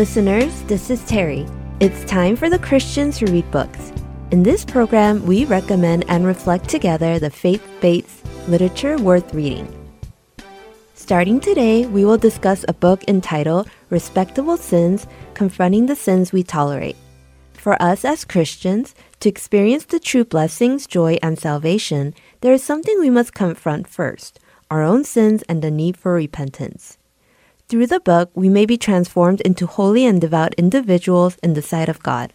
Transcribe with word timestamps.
listeners. 0.00 0.62
This 0.62 0.88
is 0.88 1.04
Terry. 1.04 1.46
It's 1.78 2.06
time 2.06 2.34
for 2.34 2.48
the 2.48 2.58
Christians 2.58 3.18
who 3.18 3.26
read 3.26 3.50
books. 3.50 3.92
In 4.30 4.42
this 4.42 4.64
program, 4.64 5.26
we 5.26 5.44
recommend 5.44 6.06
and 6.08 6.24
reflect 6.24 6.70
together 6.70 7.18
the 7.18 7.28
faith 7.28 7.62
based 7.82 8.24
literature 8.48 8.96
worth 8.96 9.34
reading. 9.34 9.68
Starting 10.94 11.38
today, 11.38 11.84
we 11.84 12.06
will 12.06 12.16
discuss 12.16 12.64
a 12.66 12.72
book 12.72 13.04
entitled 13.08 13.68
Respectable 13.90 14.56
Sins 14.56 15.06
Confronting 15.34 15.84
the 15.84 15.96
Sins 15.96 16.32
We 16.32 16.44
Tolerate. 16.44 16.96
For 17.52 17.76
us 17.82 18.02
as 18.02 18.24
Christians, 18.24 18.94
to 19.20 19.28
experience 19.28 19.84
the 19.84 20.00
true 20.00 20.24
blessings, 20.24 20.86
joy, 20.86 21.18
and 21.22 21.38
salvation, 21.38 22.14
there 22.40 22.54
is 22.54 22.64
something 22.64 22.98
we 22.98 23.10
must 23.10 23.34
confront 23.34 23.86
first 23.86 24.40
our 24.70 24.82
own 24.82 25.04
sins 25.04 25.42
and 25.42 25.60
the 25.60 25.70
need 25.70 25.98
for 25.98 26.14
repentance. 26.14 26.96
Through 27.70 27.86
the 27.86 28.00
book, 28.00 28.32
we 28.34 28.48
may 28.48 28.66
be 28.66 28.76
transformed 28.76 29.40
into 29.42 29.64
holy 29.64 30.04
and 30.04 30.20
devout 30.20 30.54
individuals 30.54 31.36
in 31.40 31.54
the 31.54 31.62
sight 31.62 31.88
of 31.88 32.02
God. 32.02 32.32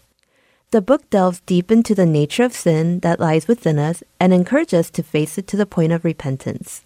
The 0.71 0.79
book 0.79 1.09
delves 1.09 1.41
deep 1.41 1.69
into 1.69 1.93
the 1.93 2.05
nature 2.05 2.45
of 2.45 2.53
sin 2.53 3.01
that 3.01 3.19
lies 3.19 3.45
within 3.45 3.77
us 3.77 4.01
and 4.17 4.33
encourages 4.33 4.79
us 4.79 4.89
to 4.91 5.03
face 5.03 5.37
it 5.37 5.45
to 5.47 5.57
the 5.57 5.65
point 5.65 5.91
of 5.91 6.05
repentance. 6.05 6.85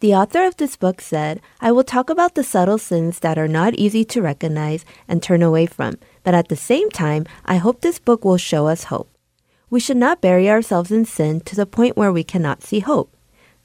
The 0.00 0.14
author 0.14 0.46
of 0.46 0.56
this 0.56 0.76
book 0.76 1.02
said, 1.02 1.42
I 1.60 1.72
will 1.72 1.84
talk 1.84 2.08
about 2.08 2.36
the 2.36 2.42
subtle 2.42 2.78
sins 2.78 3.18
that 3.18 3.36
are 3.36 3.48
not 3.48 3.74
easy 3.74 4.06
to 4.06 4.22
recognize 4.22 4.86
and 5.06 5.22
turn 5.22 5.42
away 5.42 5.66
from, 5.66 5.98
but 6.22 6.32
at 6.32 6.48
the 6.48 6.56
same 6.56 6.88
time, 6.88 7.26
I 7.44 7.56
hope 7.56 7.82
this 7.82 7.98
book 7.98 8.24
will 8.24 8.38
show 8.38 8.66
us 8.66 8.84
hope. 8.84 9.10
We 9.68 9.78
should 9.78 9.98
not 9.98 10.22
bury 10.22 10.48
ourselves 10.48 10.90
in 10.90 11.04
sin 11.04 11.40
to 11.40 11.54
the 11.54 11.66
point 11.66 11.98
where 11.98 12.12
we 12.14 12.24
cannot 12.24 12.62
see 12.62 12.80
hope. 12.80 13.14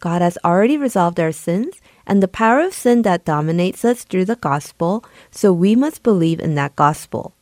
God 0.02 0.22
has 0.22 0.38
already 0.44 0.78
resolved 0.78 1.20
our 1.20 1.34
sins 1.34 1.82
and 2.10 2.24
the 2.24 2.28
power 2.28 2.60
of 2.60 2.74
sin 2.74 3.04
that 3.04 3.24
dominates 3.24 3.86
us 3.86 4.04
through 4.04 4.26
the 4.26 4.36
gospel, 4.36 5.06
so 5.30 5.54
we 5.54 5.76
must 5.76 6.02
believe 6.02 6.40
in 6.40 6.56
that 6.56 6.76
gospel. 6.76 7.36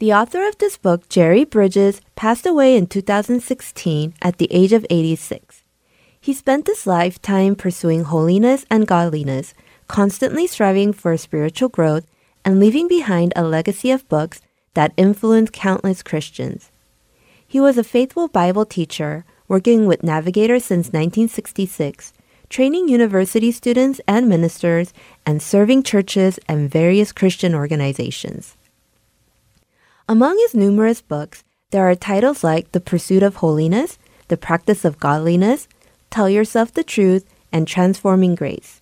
The 0.00 0.12
author 0.12 0.46
of 0.46 0.58
this 0.58 0.76
book, 0.76 1.08
Jerry 1.08 1.44
Bridges, 1.44 2.02
passed 2.16 2.44
away 2.44 2.76
in 2.76 2.88
2016 2.88 4.14
at 4.20 4.38
the 4.38 4.48
age 4.50 4.72
of 4.72 4.84
86. 4.90 5.62
He 6.20 6.34
spent 6.34 6.66
his 6.66 6.88
lifetime 6.88 7.54
pursuing 7.54 8.02
holiness 8.02 8.66
and 8.68 8.86
godliness, 8.86 9.54
constantly 9.86 10.48
striving 10.48 10.92
for 10.92 11.16
spiritual 11.16 11.68
growth, 11.68 12.04
and 12.44 12.58
leaving 12.58 12.88
behind 12.88 13.32
a 13.36 13.44
legacy 13.44 13.92
of 13.92 14.08
books 14.08 14.40
that 14.74 14.92
influenced 14.96 15.52
countless 15.52 16.02
Christians. 16.02 16.72
He 17.46 17.60
was 17.60 17.78
a 17.78 17.84
faithful 17.84 18.26
Bible 18.26 18.66
teacher, 18.66 19.24
working 19.46 19.86
with 19.86 20.02
Navigator 20.02 20.58
since 20.58 20.88
1966, 20.88 22.12
training 22.48 22.88
university 22.88 23.50
students 23.52 24.00
and 24.06 24.28
ministers, 24.28 24.92
and 25.24 25.42
serving 25.42 25.82
churches 25.82 26.38
and 26.48 26.70
various 26.70 27.12
Christian 27.12 27.54
organizations. 27.54 28.56
Among 30.08 30.38
his 30.38 30.54
numerous 30.54 31.02
books, 31.02 31.42
there 31.70 31.88
are 31.88 31.96
titles 31.96 32.44
like 32.44 32.72
The 32.72 32.80
Pursuit 32.80 33.22
of 33.22 33.36
Holiness, 33.36 33.98
The 34.28 34.36
Practice 34.36 34.84
of 34.84 35.00
Godliness, 35.00 35.66
Tell 36.10 36.30
Yourself 36.30 36.72
the 36.72 36.84
Truth, 36.84 37.26
and 37.52 37.66
Transforming 37.66 38.34
Grace. 38.36 38.80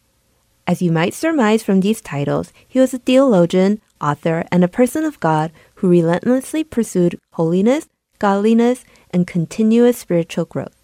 As 0.66 0.82
you 0.82 0.92
might 0.92 1.14
surmise 1.14 1.62
from 1.62 1.80
these 1.80 2.00
titles, 2.00 2.52
he 2.68 2.78
was 2.78 2.92
a 2.92 2.98
theologian, 2.98 3.80
author, 4.00 4.44
and 4.52 4.62
a 4.62 4.68
person 4.68 5.04
of 5.04 5.20
God 5.20 5.50
who 5.76 5.88
relentlessly 5.88 6.62
pursued 6.62 7.18
holiness, 7.32 7.88
godliness, 8.18 8.84
and 9.10 9.26
continuous 9.26 9.98
spiritual 9.98 10.44
growth. 10.44 10.83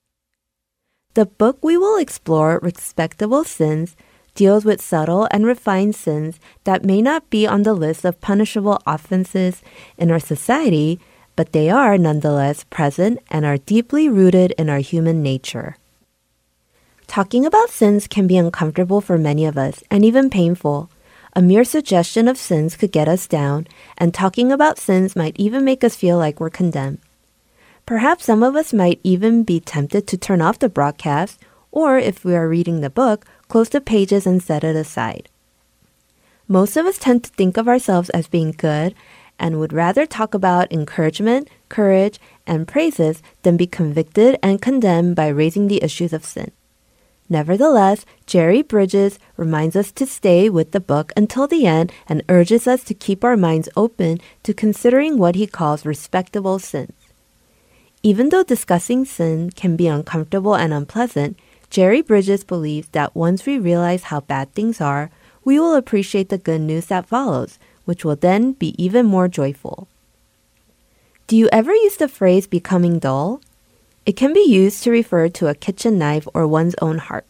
The 1.15 1.27
book 1.27 1.59
we 1.63 1.77
will 1.77 1.99
explore, 1.99 2.61
Respectable 2.63 3.43
Sins, 3.43 3.97
deals 4.37 4.65
with 4.65 4.81
subtle 4.81 5.27
and 5.33 5.45
refined 5.45 5.97
sins 5.97 6.39
that 6.63 6.85
may 6.85 7.03
not 7.03 7.29
be 7.31 7.49
on 7.49 7.65
the 7.65 7.75
list 7.75 8.05
of 8.05 8.21
punishable 8.21 8.81
offenses 8.87 9.61
in 9.99 10.13
our 10.13 10.21
society, 10.21 11.01
but 11.35 11.53
they 11.53 11.69
are 11.69 11.99
nonetheless 11.99 12.65
present 12.71 13.19
and 13.29 13.45
are 13.45 13.59
deeply 13.59 14.09
rooted 14.09 14.53
in 14.53 14.71
our 14.71 14.79
human 14.79 15.21
nature. 15.21 15.77
Talking 17.09 17.45
about 17.45 17.71
sins 17.71 18.07
can 18.07 18.29
be 18.29 18.37
uncomfortable 18.37 19.01
for 19.01 19.19
many 19.19 19.45
of 19.47 19.59
us 19.59 19.83
and 19.91 20.05
even 20.05 20.31
painful. 20.31 20.91
A 21.35 21.43
mere 21.43 21.65
suggestion 21.65 22.29
of 22.29 22.39
sins 22.39 22.77
could 22.77 22.93
get 22.93 23.09
us 23.09 23.27
down, 23.27 23.67
and 23.99 24.15
talking 24.15 24.53
about 24.53 24.79
sins 24.79 25.17
might 25.17 25.35
even 25.39 25.65
make 25.65 25.83
us 25.83 25.97
feel 25.97 26.19
like 26.19 26.39
we're 26.39 26.51
condemned. 26.51 26.99
Perhaps 27.91 28.27
some 28.27 28.45
of 28.45 28.55
us 28.55 28.73
might 28.73 29.01
even 29.03 29.43
be 29.43 29.59
tempted 29.59 30.07
to 30.07 30.17
turn 30.17 30.41
off 30.41 30.61
the 30.61 30.69
broadcast, 30.69 31.41
or 31.73 31.99
if 31.99 32.25
we 32.25 32.37
are 32.37 32.49
reading 32.49 32.83
the 32.83 32.89
book, 32.89 33.27
close 33.49 33.69
the 33.69 33.81
pages 33.81 34.29
and 34.29 34.41
set 34.41 34.63
it 34.63 34.77
aside. 34.77 35.29
Most 36.47 36.77
of 36.77 36.87
us 36.87 36.99
tend 36.99 37.25
to 37.25 37.31
think 37.31 37.57
of 37.57 37.67
ourselves 37.67 38.09
as 38.11 38.29
being 38.29 38.53
good 38.53 38.95
and 39.41 39.59
would 39.59 39.73
rather 39.73 40.07
talk 40.07 40.35
about 40.35 40.73
encouragement, 40.73 41.51
courage, 41.69 42.21
and 42.47 42.69
praises 42.69 43.25
than 43.43 43.57
be 43.57 43.67
convicted 43.67 44.39
and 44.41 44.63
condemned 44.63 45.17
by 45.17 45.27
raising 45.27 45.67
the 45.67 45.83
issues 45.83 46.13
of 46.13 46.25
sin. 46.25 46.53
Nevertheless, 47.29 48.07
Jerry 48.25 48.63
Bridges 48.63 49.19
reminds 49.37 49.75
us 49.75 49.91
to 49.91 50.07
stay 50.07 50.49
with 50.49 50.71
the 50.71 50.79
book 50.79 51.13
until 51.17 51.49
the 51.49 51.67
end 51.67 51.91
and 52.09 52.23
urges 52.29 52.69
us 52.69 52.85
to 52.85 52.95
keep 52.95 53.25
our 53.25 53.37
minds 53.37 53.69
open 53.77 54.21
to 54.45 54.55
considering 54.55 55.19
what 55.19 55.35
he 55.35 55.49
calls 55.49 55.85
respectable 55.85 56.61
sins. 56.61 56.93
Even 58.03 58.31
though 58.31 58.43
discussing 58.43 59.05
sin 59.05 59.51
can 59.51 59.77
be 59.77 59.87
uncomfortable 59.87 60.55
and 60.55 60.73
unpleasant, 60.73 61.39
Jerry 61.69 62.01
Bridges 62.01 62.45
believes 62.45 62.89
that 62.89 63.15
once 63.15 63.45
we 63.45 63.59
realize 63.59 64.05
how 64.05 64.21
bad 64.21 64.53
things 64.55 64.81
are, 64.81 65.11
we 65.45 65.59
will 65.59 65.75
appreciate 65.75 66.31
the 66.31 66.39
good 66.39 66.63
news 66.63 66.87
that 66.87 67.07
follows, 67.07 67.59
which 67.85 68.05
will 68.05 68.17
then 68.17 68.53
be 68.53 68.75
even 68.83 69.05
more 69.05 69.29
joyful. 69.29 69.87
Do 71.27 71.37
you 71.37 71.49
ever 71.53 71.73
use 71.73 71.97
the 71.97 72.09
phrase 72.09 72.47
becoming 72.47 72.99
dull? 72.99 73.41
It 74.07 74.17
can 74.17 74.33
be 74.33 74.41
used 74.41 74.83
to 74.83 74.91
refer 74.91 75.29
to 75.29 75.49
a 75.49 75.55
kitchen 75.55 75.99
knife 75.99 76.27
or 76.35 76.47
one's 76.47 76.75
own 76.81 76.99
heart. 76.99 77.27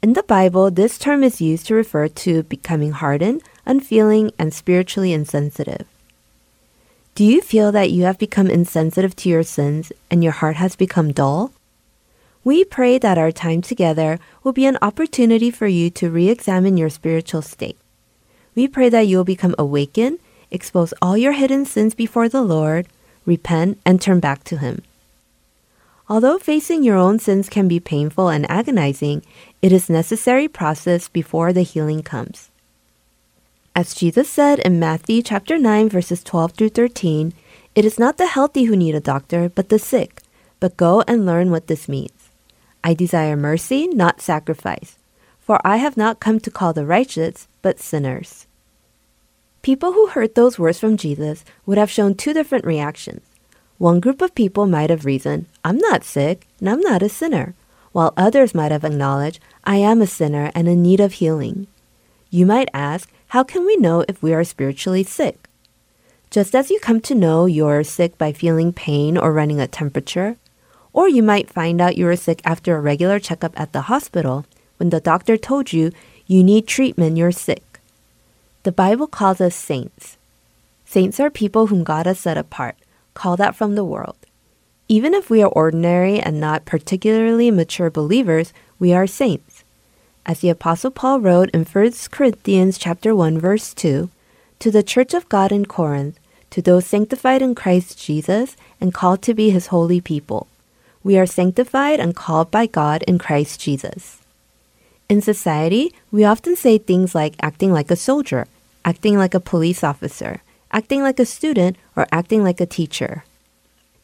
In 0.00 0.14
the 0.14 0.22
Bible, 0.22 0.70
this 0.70 0.96
term 0.96 1.22
is 1.22 1.40
used 1.40 1.66
to 1.66 1.74
refer 1.74 2.08
to 2.08 2.44
becoming 2.44 2.92
hardened, 2.92 3.42
unfeeling, 3.66 4.30
and 4.38 4.54
spiritually 4.54 5.12
insensitive. 5.12 5.86
Do 7.14 7.24
you 7.24 7.42
feel 7.42 7.72
that 7.72 7.90
you 7.90 8.04
have 8.04 8.16
become 8.16 8.48
insensitive 8.48 9.14
to 9.16 9.28
your 9.28 9.42
sins 9.42 9.92
and 10.10 10.24
your 10.24 10.32
heart 10.32 10.56
has 10.56 10.76
become 10.76 11.12
dull? 11.12 11.52
We 12.42 12.64
pray 12.64 12.96
that 12.96 13.18
our 13.18 13.30
time 13.30 13.60
together 13.60 14.18
will 14.42 14.54
be 14.54 14.64
an 14.64 14.78
opportunity 14.80 15.50
for 15.50 15.66
you 15.66 15.90
to 15.90 16.10
re 16.10 16.30
examine 16.30 16.78
your 16.78 16.88
spiritual 16.88 17.42
state. 17.42 17.76
We 18.54 18.66
pray 18.66 18.88
that 18.88 19.06
you 19.06 19.18
will 19.18 19.24
become 19.28 19.54
awakened, 19.58 20.20
expose 20.50 20.94
all 21.02 21.18
your 21.18 21.32
hidden 21.32 21.66
sins 21.66 21.94
before 21.94 22.30
the 22.30 22.40
Lord, 22.40 22.88
repent, 23.26 23.78
and 23.84 24.00
turn 24.00 24.18
back 24.18 24.42
to 24.44 24.56
Him. 24.56 24.80
Although 26.08 26.38
facing 26.38 26.82
your 26.82 26.96
own 26.96 27.18
sins 27.18 27.50
can 27.50 27.68
be 27.68 27.78
painful 27.78 28.30
and 28.30 28.50
agonizing, 28.50 29.22
it 29.60 29.70
is 29.70 29.90
necessary 29.90 30.48
process 30.48 31.08
before 31.08 31.52
the 31.52 31.60
healing 31.60 32.02
comes. 32.02 32.48
As 33.74 33.94
Jesus 33.94 34.28
said 34.28 34.58
in 34.58 34.78
Matthew 34.78 35.22
chapter 35.22 35.56
9 35.56 35.88
verses 35.88 36.22
12 36.22 36.52
through 36.52 36.68
13, 36.68 37.32
it 37.74 37.86
is 37.86 37.98
not 37.98 38.18
the 38.18 38.26
healthy 38.26 38.64
who 38.64 38.76
need 38.76 38.94
a 38.94 39.00
doctor, 39.00 39.48
but 39.48 39.70
the 39.70 39.78
sick. 39.78 40.20
But 40.60 40.76
go 40.76 41.02
and 41.08 41.24
learn 41.24 41.50
what 41.50 41.68
this 41.68 41.88
means. 41.88 42.28
I 42.84 42.92
desire 42.92 43.34
mercy, 43.34 43.86
not 43.86 44.20
sacrifice, 44.20 44.98
for 45.40 45.58
I 45.64 45.78
have 45.78 45.96
not 45.96 46.20
come 46.20 46.38
to 46.40 46.50
call 46.50 46.74
the 46.74 46.84
righteous, 46.84 47.48
but 47.62 47.80
sinners. 47.80 48.46
People 49.62 49.94
who 49.94 50.08
heard 50.08 50.34
those 50.34 50.58
words 50.58 50.78
from 50.78 50.98
Jesus 50.98 51.42
would 51.64 51.78
have 51.78 51.90
shown 51.90 52.14
two 52.14 52.34
different 52.34 52.66
reactions. 52.66 53.22
One 53.78 54.00
group 54.00 54.20
of 54.20 54.34
people 54.34 54.66
might 54.66 54.90
have 54.90 55.06
reasoned, 55.06 55.46
I'm 55.64 55.78
not 55.78 56.04
sick 56.04 56.46
and 56.60 56.68
I'm 56.68 56.80
not 56.80 57.02
a 57.02 57.08
sinner, 57.08 57.54
while 57.92 58.12
others 58.18 58.54
might 58.54 58.70
have 58.70 58.84
acknowledged, 58.84 59.40
I 59.64 59.76
am 59.76 60.02
a 60.02 60.06
sinner 60.06 60.52
and 60.54 60.68
in 60.68 60.82
need 60.82 61.00
of 61.00 61.14
healing. 61.14 61.68
You 62.34 62.46
might 62.46 62.70
ask, 62.72 63.12
how 63.28 63.44
can 63.44 63.66
we 63.66 63.76
know 63.76 64.06
if 64.08 64.22
we 64.22 64.32
are 64.32 64.42
spiritually 64.42 65.04
sick? 65.04 65.50
Just 66.30 66.54
as 66.54 66.70
you 66.70 66.80
come 66.80 66.98
to 67.02 67.14
know 67.14 67.44
you're 67.44 67.84
sick 67.84 68.16
by 68.16 68.32
feeling 68.32 68.72
pain 68.72 69.18
or 69.18 69.34
running 69.34 69.60
a 69.60 69.66
temperature, 69.66 70.38
or 70.94 71.10
you 71.10 71.22
might 71.22 71.50
find 71.50 71.78
out 71.78 71.98
you 71.98 72.08
are 72.08 72.16
sick 72.16 72.40
after 72.42 72.74
a 72.74 72.80
regular 72.80 73.18
checkup 73.18 73.52
at 73.60 73.74
the 73.74 73.82
hospital 73.82 74.46
when 74.78 74.88
the 74.88 74.98
doctor 74.98 75.36
told 75.36 75.74
you 75.74 75.92
you 76.26 76.42
need 76.42 76.66
treatment, 76.66 77.18
you're 77.18 77.32
sick. 77.32 77.80
The 78.62 78.72
Bible 78.72 79.08
calls 79.08 79.42
us 79.42 79.54
saints. 79.54 80.16
Saints 80.86 81.20
are 81.20 81.28
people 81.28 81.66
whom 81.66 81.84
God 81.84 82.06
has 82.06 82.18
set 82.18 82.38
apart, 82.38 82.76
called 83.12 83.42
out 83.42 83.56
from 83.56 83.74
the 83.74 83.84
world. 83.84 84.16
Even 84.88 85.12
if 85.12 85.28
we 85.28 85.42
are 85.42 85.50
ordinary 85.50 86.18
and 86.18 86.40
not 86.40 86.64
particularly 86.64 87.50
mature 87.50 87.90
believers, 87.90 88.54
we 88.78 88.94
are 88.94 89.06
saints. 89.06 89.51
As 90.24 90.38
the 90.38 90.50
apostle 90.50 90.92
Paul 90.92 91.20
wrote 91.20 91.50
in 91.50 91.64
1 91.64 91.92
Corinthians 92.10 92.78
chapter 92.78 93.14
1 93.14 93.40
verse 93.40 93.74
2, 93.74 94.08
to 94.60 94.70
the 94.70 94.82
church 94.82 95.14
of 95.14 95.28
God 95.28 95.50
in 95.50 95.66
Corinth, 95.66 96.18
to 96.50 96.62
those 96.62 96.86
sanctified 96.86 97.42
in 97.42 97.56
Christ 97.56 97.98
Jesus 97.98 98.56
and 98.80 98.94
called 98.94 99.20
to 99.22 99.34
be 99.34 99.50
his 99.50 99.68
holy 99.68 100.00
people. 100.00 100.46
We 101.02 101.18
are 101.18 101.26
sanctified 101.26 101.98
and 101.98 102.14
called 102.14 102.52
by 102.52 102.66
God 102.66 103.02
in 103.04 103.18
Christ 103.18 103.60
Jesus. 103.60 104.18
In 105.08 105.20
society, 105.20 105.92
we 106.12 106.24
often 106.24 106.54
say 106.54 106.78
things 106.78 107.14
like 107.14 107.34
acting 107.42 107.72
like 107.72 107.90
a 107.90 107.96
soldier, 107.96 108.46
acting 108.84 109.18
like 109.18 109.34
a 109.34 109.40
police 109.40 109.82
officer, 109.82 110.42
acting 110.70 111.02
like 111.02 111.18
a 111.18 111.26
student, 111.26 111.76
or 111.96 112.06
acting 112.12 112.44
like 112.44 112.60
a 112.60 112.66
teacher. 112.66 113.24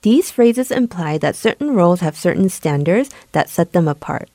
These 0.03 0.33
phrases 0.33 0.71
imply 0.71 1.19
that 1.19 1.37
certain 1.37 1.75
roles 1.75 2.01
have 2.01 2.17
certain 2.17 2.49
standards 2.49 3.11
that 3.33 3.49
set 3.49 3.73
them 3.73 3.87
apart. 3.87 4.29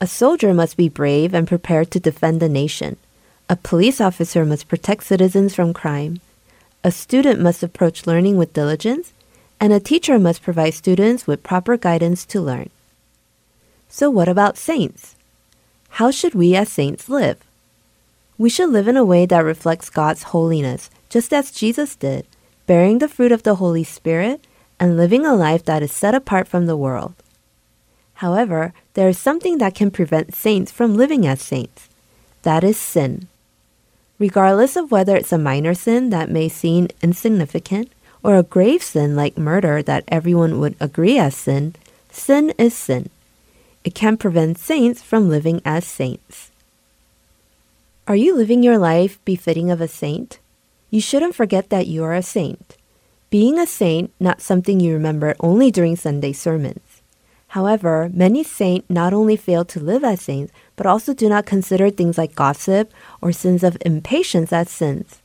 A 0.00 0.06
soldier 0.06 0.54
must 0.54 0.76
be 0.76 0.88
brave 0.88 1.34
and 1.34 1.48
prepared 1.48 1.90
to 1.90 1.98
defend 1.98 2.38
the 2.38 2.48
nation. 2.48 2.98
A 3.48 3.56
police 3.56 4.00
officer 4.00 4.44
must 4.44 4.68
protect 4.68 5.02
citizens 5.02 5.56
from 5.56 5.72
crime. 5.72 6.20
A 6.84 6.92
student 6.92 7.40
must 7.40 7.64
approach 7.64 8.06
learning 8.06 8.36
with 8.36 8.52
diligence, 8.52 9.12
and 9.58 9.72
a 9.72 9.80
teacher 9.80 10.16
must 10.16 10.40
provide 10.40 10.74
students 10.74 11.26
with 11.26 11.42
proper 11.42 11.76
guidance 11.76 12.24
to 12.26 12.40
learn. 12.40 12.70
So, 13.88 14.08
what 14.08 14.28
about 14.28 14.56
saints? 14.56 15.16
How 15.98 16.12
should 16.12 16.34
we 16.34 16.54
as 16.54 16.68
saints 16.68 17.08
live? 17.08 17.38
We 18.36 18.50
should 18.50 18.70
live 18.70 18.86
in 18.86 18.96
a 18.96 19.04
way 19.04 19.26
that 19.26 19.40
reflects 19.40 19.90
God's 19.90 20.30
holiness, 20.30 20.90
just 21.08 21.32
as 21.32 21.50
Jesus 21.50 21.96
did, 21.96 22.24
bearing 22.68 23.00
the 23.00 23.08
fruit 23.08 23.32
of 23.32 23.42
the 23.42 23.56
Holy 23.56 23.82
Spirit 23.82 24.46
and 24.78 24.96
living 24.96 25.26
a 25.26 25.34
life 25.34 25.64
that 25.64 25.82
is 25.82 25.90
set 25.90 26.14
apart 26.14 26.46
from 26.46 26.66
the 26.66 26.76
world. 26.76 27.14
However, 28.18 28.72
there 28.94 29.08
is 29.08 29.16
something 29.16 29.58
that 29.58 29.76
can 29.76 29.92
prevent 29.92 30.34
saints 30.34 30.72
from 30.72 30.96
living 30.96 31.24
as 31.24 31.40
saints. 31.40 31.88
That 32.42 32.64
is 32.64 32.76
sin. 32.76 33.28
Regardless 34.18 34.74
of 34.74 34.90
whether 34.90 35.14
it's 35.14 35.30
a 35.30 35.38
minor 35.38 35.72
sin 35.72 36.10
that 36.10 36.28
may 36.28 36.48
seem 36.48 36.88
insignificant 37.00 37.92
or 38.24 38.34
a 38.34 38.42
grave 38.42 38.82
sin 38.82 39.14
like 39.14 39.38
murder 39.38 39.84
that 39.84 40.02
everyone 40.08 40.58
would 40.58 40.74
agree 40.80 41.16
as 41.16 41.36
sin, 41.36 41.76
sin 42.10 42.52
is 42.58 42.74
sin. 42.74 43.08
It 43.84 43.94
can 43.94 44.16
prevent 44.16 44.58
saints 44.58 45.00
from 45.00 45.28
living 45.28 45.62
as 45.64 45.84
saints. 45.84 46.50
Are 48.08 48.16
you 48.16 48.34
living 48.34 48.64
your 48.64 48.78
life 48.78 49.24
befitting 49.24 49.70
of 49.70 49.80
a 49.80 49.86
saint? 49.86 50.40
You 50.90 51.00
shouldn't 51.00 51.36
forget 51.36 51.70
that 51.70 51.86
you 51.86 52.02
are 52.02 52.14
a 52.14 52.22
saint. 52.22 52.76
Being 53.30 53.60
a 53.60 53.66
saint, 53.66 54.10
not 54.18 54.42
something 54.42 54.80
you 54.80 54.92
remember 54.92 55.36
only 55.38 55.70
during 55.70 55.94
Sunday 55.94 56.32
sermons. 56.32 56.87
However, 57.48 58.10
many 58.12 58.44
saints 58.44 58.90
not 58.90 59.14
only 59.14 59.36
fail 59.36 59.64
to 59.66 59.80
live 59.80 60.04
as 60.04 60.20
saints, 60.20 60.52
but 60.76 60.86
also 60.86 61.14
do 61.14 61.28
not 61.28 61.46
consider 61.46 61.90
things 61.90 62.18
like 62.18 62.34
gossip 62.34 62.92
or 63.22 63.32
sins 63.32 63.64
of 63.64 63.78
impatience 63.84 64.52
as 64.52 64.70
sins. 64.70 65.20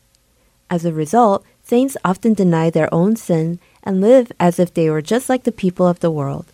As 0.70 0.86
a 0.86 0.94
result, 0.94 1.44
saints 1.64 1.98
often 2.04 2.34
deny 2.34 2.70
their 2.70 2.92
own 2.94 3.16
sin 3.16 3.60
and 3.84 4.00
live 4.00 4.31
as 4.40 4.58
if 4.58 4.74
they 4.74 4.90
were 4.90 5.02
just 5.02 5.28
like 5.28 5.44
the 5.44 5.52
people 5.52 5.86
of 5.86 6.00
the 6.00 6.12
world. 6.12 6.46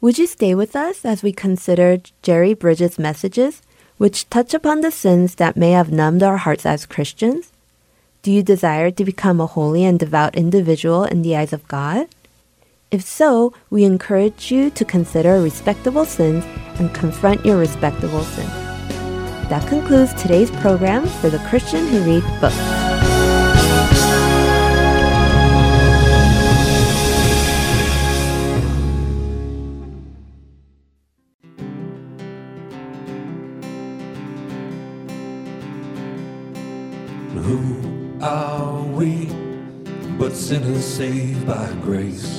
Would 0.00 0.18
you 0.18 0.26
stay 0.26 0.54
with 0.54 0.74
us 0.74 1.04
as 1.04 1.22
we 1.22 1.32
consider 1.32 1.98
Jerry 2.22 2.54
Bridges' 2.54 2.98
messages, 2.98 3.62
which 3.98 4.28
touch 4.30 4.54
upon 4.54 4.80
the 4.80 4.90
sins 4.90 5.36
that 5.36 5.56
may 5.56 5.72
have 5.72 5.92
numbed 5.92 6.22
our 6.22 6.38
hearts 6.38 6.64
as 6.64 6.86
Christians? 6.86 7.52
Do 8.22 8.32
you 8.32 8.42
desire 8.42 8.90
to 8.90 9.04
become 9.04 9.40
a 9.40 9.46
holy 9.46 9.84
and 9.84 9.98
devout 9.98 10.36
individual 10.36 11.04
in 11.04 11.22
the 11.22 11.36
eyes 11.36 11.52
of 11.52 11.68
God? 11.68 12.08
If 12.92 13.02
so, 13.02 13.52
we 13.68 13.82
encourage 13.82 14.52
you 14.52 14.70
to 14.70 14.84
consider 14.84 15.42
respectable 15.42 16.04
sins 16.04 16.44
and 16.78 16.94
confront 16.94 17.44
your 17.44 17.56
respectable 17.56 18.22
sins. 18.22 18.48
That 19.48 19.66
concludes 19.68 20.14
today's 20.14 20.52
program 20.52 21.04
for 21.04 21.28
the 21.28 21.40
Christian 21.48 21.88
who 21.88 22.00
read 22.02 22.22
books. 22.40 22.54
Who 37.34 38.20
are 38.22 38.82
we 38.84 39.26
but 40.18 40.32
sinners 40.32 40.84
saved 40.84 41.46
by 41.48 41.72
grace? 41.82 42.35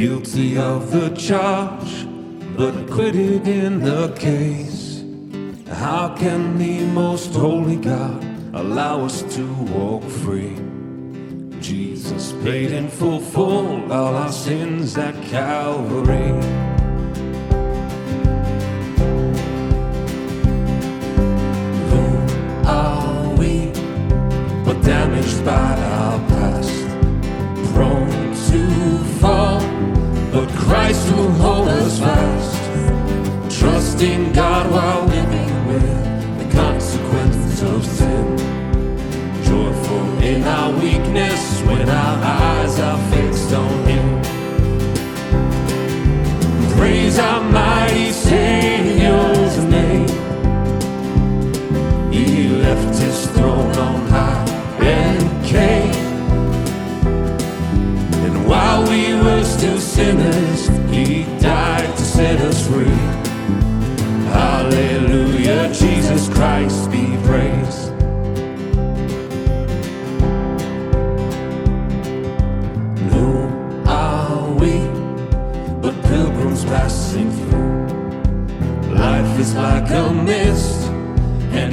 Guilty 0.00 0.56
of 0.56 0.92
the 0.92 1.10
charge, 1.10 2.06
but 2.56 2.74
acquitted 2.74 3.46
in 3.46 3.80
the 3.80 4.08
case. 4.18 5.04
How 5.68 6.16
can 6.16 6.56
the 6.56 6.86
most 6.86 7.34
holy 7.34 7.76
God 7.76 8.24
allow 8.54 9.04
us 9.04 9.20
to 9.34 9.44
walk 9.76 10.02
free? 10.02 10.56
Jesus 11.60 12.32
paid 12.42 12.72
in 12.72 12.88
full 12.88 13.20
for 13.20 13.90
all 13.90 14.16
our 14.16 14.32
sins 14.32 14.96
at 14.96 15.14
Calvary. 15.24 16.32
Who 21.90 22.06
are 22.66 23.34
we 23.36 23.66
but 24.64 24.80
damaged 24.82 25.44
by 25.44 25.76
our 25.92 25.99
Praise 47.20 47.89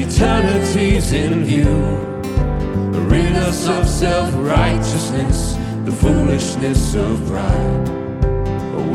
eternity's 0.07 1.11
in 1.11 1.43
view. 1.43 1.75
Rid 3.09 3.35
us 3.35 3.67
of 3.67 3.87
self 3.87 4.29
righteousness, 4.35 5.55
the 5.83 5.91
foolishness 5.91 6.95
of 6.95 7.25
pride. 7.27 7.89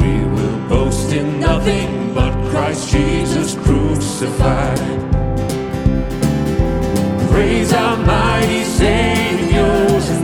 We 0.01 0.13
will 0.35 0.69
boast 0.69 1.13
in 1.13 1.39
nothing 1.39 2.15
but 2.15 2.33
Christ 2.51 2.91
Jesus 2.91 3.55
crucified. 3.57 4.79
Praise 7.31 7.73
our 7.73 7.97
mighty 7.99 8.65
Savior's 8.65 10.22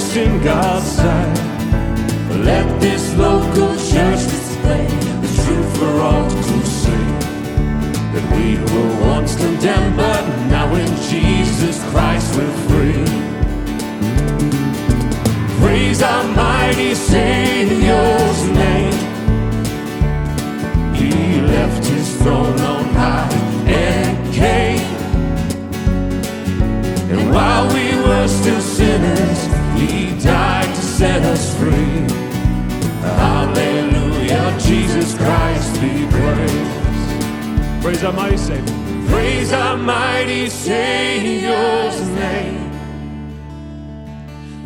in 0.00 0.42
God's 0.42 0.86
sight. 0.86 1.36
Let 2.42 2.80
this 2.80 3.14
local 3.16 3.68
church 3.92 4.22
display 4.34 4.86
the 5.20 5.28
truth 5.42 5.78
for 5.78 6.00
all 6.00 6.28
to 6.28 6.66
see. 6.66 7.06
That 8.14 8.24
we 8.34 8.56
were 8.72 9.06
once 9.06 9.36
condemned, 9.36 9.96
but 9.96 10.24
now 10.48 10.74
in 10.74 10.88
Jesus 11.10 11.78
Christ 11.90 12.34
we're 12.34 12.56
free. 12.68 13.04
Praise 15.60 16.02
our 16.02 16.24
mighty 16.34 16.94
Savior's 16.94 18.42
name. 18.48 18.98
He 20.94 21.40
left 21.42 21.84
his 21.86 22.16
throne 22.16 22.58
on 22.60 22.84
high 22.94 23.28
and 23.68 24.34
came. 24.34 24.80
And 27.12 27.32
while 27.32 27.68
we 27.74 27.94
were 28.08 28.26
still 28.28 28.60
he 29.80 30.18
died 30.20 30.74
to 30.74 30.82
set 30.82 31.22
us 31.22 31.56
free. 31.58 31.96
Hallelujah, 33.00 34.56
Jesus 34.60 35.16
Christ 35.16 35.80
be 35.80 36.06
praised. 36.10 37.82
Praise 37.82 38.04
our 38.04 38.12
mighty 38.12 38.36
Savior. 38.36 38.74
praise 39.08 39.52
our 39.52 39.76
mighty 39.76 40.48
Savior's 40.48 42.00
name. 42.10 42.70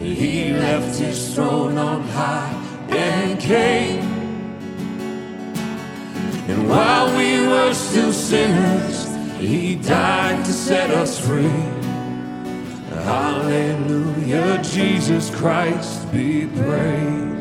He 0.00 0.52
left 0.52 0.98
his 0.98 1.34
throne 1.34 1.78
on 1.78 2.02
high 2.08 2.52
and 2.90 3.40
came. 3.40 4.00
And 6.48 6.68
while 6.68 7.16
we 7.16 7.46
were 7.46 7.72
still 7.72 8.12
sinners, 8.12 9.06
he 9.38 9.76
died 9.76 10.44
to 10.44 10.52
set 10.52 10.90
us 10.90 11.18
free. 11.18 11.73
Hallelujah, 13.04 14.62
Jesus 14.62 15.28
Christ 15.36 16.10
be 16.10 16.46
praised. 16.46 17.33